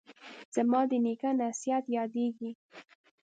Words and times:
زما 0.55 0.81
د 0.89 0.91
نیکه 1.05 1.29
نصیحت 1.41 1.85
یادیږي 1.97 2.51